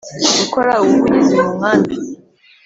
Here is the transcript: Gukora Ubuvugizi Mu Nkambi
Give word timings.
Gukora 0.39 0.71
Ubuvugizi 0.83 1.33
Mu 1.43 1.51
Nkambi 1.57 1.95